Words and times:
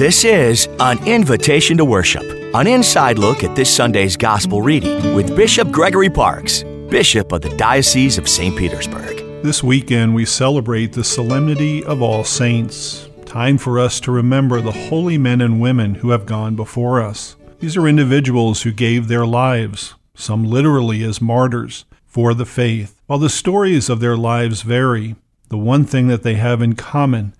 This 0.00 0.24
is 0.24 0.66
an 0.80 1.06
invitation 1.06 1.76
to 1.76 1.84
worship, 1.84 2.22
an 2.54 2.66
inside 2.66 3.18
look 3.18 3.44
at 3.44 3.54
this 3.54 3.68
Sunday's 3.68 4.16
gospel 4.16 4.62
reading 4.62 5.14
with 5.14 5.36
Bishop 5.36 5.70
Gregory 5.70 6.08
Parkes, 6.08 6.62
Bishop 6.88 7.32
of 7.32 7.42
the 7.42 7.54
Diocese 7.58 8.16
of 8.16 8.26
St. 8.26 8.56
Petersburg. 8.56 9.18
This 9.42 9.62
weekend, 9.62 10.14
we 10.14 10.24
celebrate 10.24 10.94
the 10.94 11.04
Solemnity 11.04 11.84
of 11.84 12.00
All 12.00 12.24
Saints. 12.24 13.10
Time 13.26 13.58
for 13.58 13.78
us 13.78 14.00
to 14.00 14.10
remember 14.10 14.62
the 14.62 14.72
holy 14.72 15.18
men 15.18 15.42
and 15.42 15.60
women 15.60 15.96
who 15.96 16.12
have 16.12 16.24
gone 16.24 16.56
before 16.56 17.02
us. 17.02 17.36
These 17.58 17.76
are 17.76 17.86
individuals 17.86 18.62
who 18.62 18.72
gave 18.72 19.06
their 19.06 19.26
lives, 19.26 19.96
some 20.14 20.44
literally 20.44 21.04
as 21.04 21.20
martyrs, 21.20 21.84
for 22.06 22.32
the 22.32 22.46
faith. 22.46 22.98
While 23.06 23.18
the 23.18 23.28
stories 23.28 23.90
of 23.90 24.00
their 24.00 24.16
lives 24.16 24.62
vary, 24.62 25.16
the 25.50 25.58
one 25.58 25.84
thing 25.84 26.08
that 26.08 26.22
they 26.22 26.36
have 26.36 26.62
in 26.62 26.74
common 26.74 27.34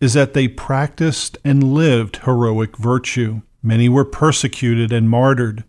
is 0.00 0.14
that 0.14 0.34
they 0.34 0.48
practiced 0.48 1.38
and 1.44 1.74
lived 1.74 2.18
heroic 2.24 2.76
virtue. 2.76 3.42
Many 3.62 3.88
were 3.88 4.04
persecuted 4.04 4.92
and 4.92 5.08
martyred, 5.08 5.64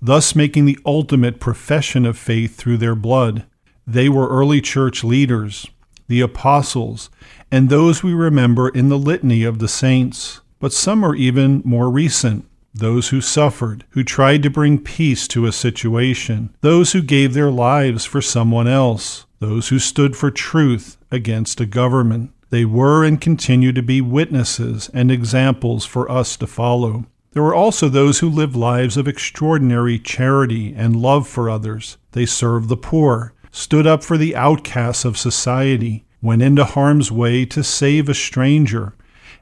thus 0.00 0.34
making 0.34 0.64
the 0.64 0.78
ultimate 0.84 1.40
profession 1.40 2.04
of 2.04 2.18
faith 2.18 2.56
through 2.56 2.78
their 2.78 2.94
blood. 2.94 3.44
They 3.86 4.08
were 4.08 4.28
early 4.28 4.60
church 4.60 5.02
leaders, 5.02 5.66
the 6.08 6.20
apostles, 6.20 7.10
and 7.50 7.68
those 7.68 8.02
we 8.02 8.12
remember 8.12 8.68
in 8.68 8.88
the 8.88 8.98
litany 8.98 9.44
of 9.44 9.58
the 9.58 9.68
saints. 9.68 10.40
But 10.60 10.72
some 10.72 11.04
are 11.04 11.14
even 11.14 11.62
more 11.64 11.88
recent 11.90 12.44
those 12.74 13.08
who 13.08 13.20
suffered, 13.20 13.84
who 13.90 14.04
tried 14.04 14.42
to 14.42 14.50
bring 14.50 14.78
peace 14.78 15.26
to 15.28 15.46
a 15.46 15.52
situation, 15.52 16.54
those 16.60 16.92
who 16.92 17.02
gave 17.02 17.34
their 17.34 17.50
lives 17.50 18.04
for 18.04 18.20
someone 18.20 18.68
else, 18.68 19.26
those 19.40 19.68
who 19.68 19.78
stood 19.78 20.16
for 20.16 20.30
truth 20.30 20.96
against 21.10 21.60
a 21.60 21.66
government. 21.66 22.30
They 22.50 22.64
were 22.64 23.04
and 23.04 23.20
continue 23.20 23.72
to 23.72 23.82
be 23.82 24.00
witnesses 24.00 24.90
and 24.94 25.10
examples 25.10 25.84
for 25.84 26.10
us 26.10 26.36
to 26.38 26.46
follow. 26.46 27.04
There 27.32 27.42
were 27.42 27.54
also 27.54 27.88
those 27.88 28.20
who 28.20 28.30
lived 28.30 28.56
lives 28.56 28.96
of 28.96 29.06
extraordinary 29.06 29.98
charity 29.98 30.74
and 30.74 30.96
love 30.96 31.28
for 31.28 31.50
others. 31.50 31.98
They 32.12 32.24
served 32.24 32.68
the 32.68 32.76
poor, 32.76 33.34
stood 33.50 33.86
up 33.86 34.02
for 34.02 34.16
the 34.16 34.34
outcasts 34.34 35.04
of 35.04 35.18
society, 35.18 36.06
went 36.22 36.42
into 36.42 36.64
harm's 36.64 37.12
way 37.12 37.44
to 37.46 37.62
save 37.62 38.08
a 38.08 38.14
stranger, 38.14 38.94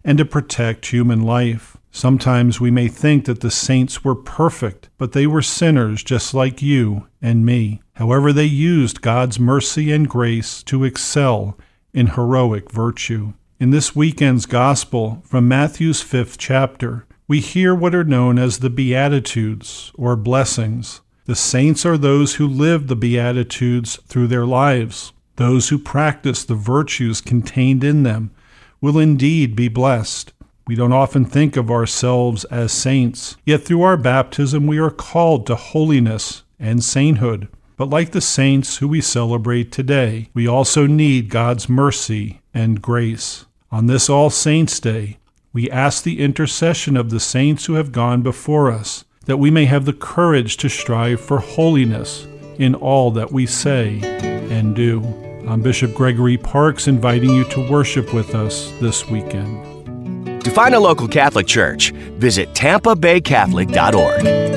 and 0.05 0.19
to 0.19 0.25
protect 0.25 0.87
human 0.87 1.23
life. 1.23 1.77
Sometimes 1.91 2.61
we 2.61 2.71
may 2.71 2.89
think 2.89 3.25
that 3.25 3.41
the 3.41 3.51
saints 3.51 4.05
were 4.05 4.15
perfect, 4.15 4.91
but 4.99 5.13
they 5.13 5.27
were 5.27 5.41
sinners 5.41 6.03
just 6.03 6.35
like 6.35 6.61
you 6.61 7.07
and 7.23 7.47
me. 7.47 7.81
However, 7.95 8.33
they 8.33 8.45
used 8.45 9.01
God's 9.01 9.41
mercy 9.41 9.91
and 9.93 10.07
grace 10.07 10.63
to 10.65 10.85
excel 10.85 11.57
in 11.97 12.09
heroic 12.09 12.71
virtue. 12.71 13.33
In 13.59 13.71
this 13.71 13.97
weekend's 13.97 14.45
Gospel 14.45 15.23
from 15.25 15.49
Matthew's 15.49 16.03
fifth 16.03 16.37
chapter, 16.37 17.07
we 17.27 17.41
hear 17.41 17.75
what 17.75 17.95
are 17.95 18.05
known 18.05 18.39
as 18.39 18.59
the 18.59 18.69
Beatitudes 18.69 19.93
or 19.95 20.15
blessings. 20.15 21.01
The 21.25 21.35
saints 21.35 21.87
are 21.87 21.97
those 21.97 22.35
who 22.35 22.47
live 22.47 22.87
the 22.87 22.97
Beatitudes 22.97 23.97
through 24.07 24.27
their 24.27 24.45
lives. 24.45 25.15
Those 25.37 25.71
who 25.71 25.79
practice 25.79 26.45
the 26.45 26.55
virtues 26.55 27.23
contained 27.23 27.83
in 27.83 28.03
them 28.03 28.31
will 28.83 28.99
indeed 28.99 29.57
be 29.57 29.69
blessed. 29.69 30.35
We 30.67 30.75
don't 30.75 30.93
often 30.93 31.25
think 31.25 31.57
of 31.57 31.71
ourselves 31.71 32.45
as 32.45 32.73
saints, 32.73 33.39
yet 33.47 33.63
through 33.65 33.83
our 33.83 33.97
baptism 33.97 34.67
we 34.67 34.77
are 34.77 34.91
called 34.91 35.47
to 35.47 35.55
holiness 35.55 36.43
and 36.61 36.85
sainthood. 36.85 37.49
But 37.77 37.91
like 37.91 38.13
the 38.13 38.23
saints 38.23 38.79
who 38.79 38.89
we 38.89 39.03
celebrate 39.03 39.71
today, 39.71 40.31
we 40.33 40.49
also 40.49 40.87
need 40.87 41.29
God's 41.29 41.69
mercy 41.69 42.41
and 42.55 42.81
grace. 42.81 43.45
On 43.71 43.87
this 43.87 44.09
All 44.09 44.31
Saints' 44.31 44.81
Day, 44.81 45.19
we 45.53 45.71
ask 45.71 46.03
the 46.03 46.21
intercession 46.21 46.97
of 46.97 47.11
the 47.11 47.21
saints 47.21 47.67
who 47.67 47.75
have 47.75 47.93
gone 47.93 48.23
before 48.23 48.71
us, 48.71 49.05
that 49.27 49.37
we 49.37 49.51
may 49.51 49.67
have 49.67 49.85
the 49.85 49.93
courage 49.93 50.57
to 50.59 50.71
strive 50.71 51.21
for 51.21 51.39
holiness 51.39 52.27
in 52.59 52.75
all 52.75 53.11
that 53.11 53.31
we 53.31 53.45
say 53.45 54.01
and 54.51 54.75
do. 54.75 55.03
I'm 55.47 55.61
Bishop 55.61 55.93
Gregory 55.95 56.39
Parkes 56.39 56.89
inviting 56.89 57.31
you 57.31 57.45
to 57.45 57.71
worship 57.71 58.15
with 58.15 58.35
us 58.35 58.71
this 58.81 59.07
weekend. 59.07 60.45
To 60.45 60.51
find 60.51 60.75
a 60.75 60.81
local 60.81 61.09
Catholic 61.09 61.47
church, 61.47 61.91
visit 61.91 62.55
tampabaycatholic.org. 62.55 64.56